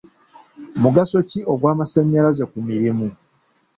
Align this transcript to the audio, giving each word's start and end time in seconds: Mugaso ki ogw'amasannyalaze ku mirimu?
Mugaso 0.81 1.17
ki 1.29 1.39
ogw'amasannyalaze 1.53 2.43
ku 2.51 2.57
mirimu? 2.67 3.07